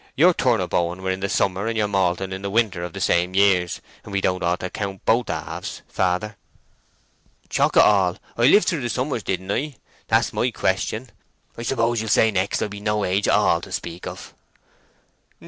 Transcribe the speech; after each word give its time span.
"Your 0.15 0.33
turnip 0.33 0.71
hoeing 0.71 1.03
were 1.03 1.11
in 1.11 1.19
the 1.19 1.29
summer 1.29 1.67
and 1.67 1.77
your 1.77 1.87
malting 1.87 2.31
in 2.31 2.41
the 2.41 2.49
winter 2.49 2.83
of 2.83 2.93
the 2.93 2.99
same 2.99 3.35
years, 3.35 3.81
and 4.03 4.15
ye 4.15 4.19
don't 4.19 4.41
ought 4.41 4.61
to 4.61 4.69
count 4.71 5.05
both 5.05 5.27
halves, 5.29 5.83
father." 5.87 6.37
"Chok' 7.49 7.77
it 7.77 7.83
all! 7.83 8.17
I 8.35 8.47
lived 8.47 8.67
through 8.67 8.81
the 8.81 8.89
summers, 8.89 9.21
didn't 9.21 9.51
I? 9.51 9.75
That's 10.07 10.33
my 10.33 10.49
question. 10.49 11.11
I 11.55 11.61
suppose 11.61 12.01
ye'll 12.01 12.09
say 12.09 12.31
next 12.31 12.63
I 12.63 12.67
be 12.67 12.79
no 12.79 13.05
age 13.05 13.27
at 13.27 13.35
all 13.35 13.61
to 13.61 13.71
speak 13.71 14.07
of?" 14.07 14.33